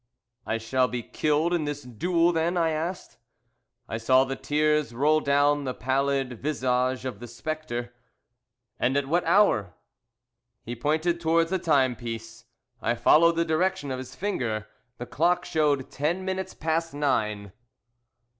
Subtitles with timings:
[0.47, 3.17] "'I shall be killed in this duel, then?' I asked.
[3.87, 7.93] "I saw the tears roll down the pallid visage of the spectre.
[8.79, 9.75] "'And at what hour?'
[10.63, 12.45] "He pointed towards the timepiece.
[12.81, 14.65] I followed the direction of his finger.
[14.97, 17.51] The clock showed ten minutes past nine.